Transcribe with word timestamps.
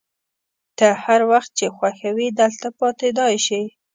ته 0.77 0.87
هر 1.03 1.21
وخت 1.31 1.49
چي 1.57 1.67
خوښه 1.75 2.09
وي 2.17 2.27
دلته 2.41 2.67
پاتېدای 2.79 3.35
شې. 3.45 3.61